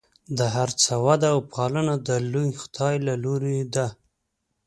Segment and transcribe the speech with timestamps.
[0.37, 3.87] د هر څه وده او پالنه د لوی خدای له لورې ده.